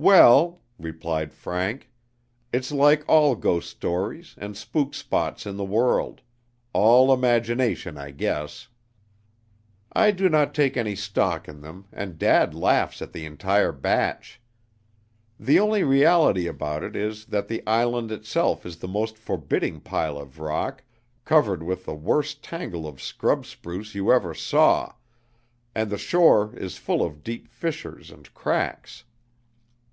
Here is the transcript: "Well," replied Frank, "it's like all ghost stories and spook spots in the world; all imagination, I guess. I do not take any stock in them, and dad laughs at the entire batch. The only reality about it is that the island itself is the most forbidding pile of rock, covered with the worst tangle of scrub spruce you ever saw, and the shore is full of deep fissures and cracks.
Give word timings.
"Well," 0.00 0.62
replied 0.78 1.34
Frank, 1.34 1.90
"it's 2.52 2.70
like 2.70 3.02
all 3.08 3.34
ghost 3.34 3.68
stories 3.68 4.36
and 4.38 4.56
spook 4.56 4.94
spots 4.94 5.44
in 5.44 5.56
the 5.56 5.64
world; 5.64 6.20
all 6.72 7.12
imagination, 7.12 7.98
I 7.98 8.12
guess. 8.12 8.68
I 9.92 10.12
do 10.12 10.28
not 10.28 10.54
take 10.54 10.76
any 10.76 10.94
stock 10.94 11.48
in 11.48 11.62
them, 11.62 11.86
and 11.92 12.16
dad 12.16 12.54
laughs 12.54 13.02
at 13.02 13.12
the 13.12 13.26
entire 13.26 13.72
batch. 13.72 14.40
The 15.36 15.58
only 15.58 15.82
reality 15.82 16.46
about 16.46 16.84
it 16.84 16.94
is 16.94 17.24
that 17.26 17.48
the 17.48 17.66
island 17.66 18.12
itself 18.12 18.64
is 18.64 18.76
the 18.76 18.86
most 18.86 19.16
forbidding 19.18 19.80
pile 19.80 20.16
of 20.16 20.38
rock, 20.38 20.84
covered 21.24 21.64
with 21.64 21.86
the 21.86 21.94
worst 21.96 22.44
tangle 22.44 22.86
of 22.86 23.02
scrub 23.02 23.44
spruce 23.44 23.96
you 23.96 24.12
ever 24.12 24.32
saw, 24.32 24.92
and 25.74 25.90
the 25.90 25.98
shore 25.98 26.54
is 26.56 26.76
full 26.76 27.02
of 27.04 27.24
deep 27.24 27.48
fissures 27.48 28.12
and 28.12 28.32
cracks. 28.32 29.02